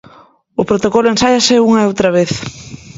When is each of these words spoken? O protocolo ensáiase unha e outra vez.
O 0.61 0.63
protocolo 0.69 1.11
ensáiase 1.13 1.63
unha 1.67 1.81
e 1.83 1.87
outra 1.89 2.09
vez. 2.17 2.31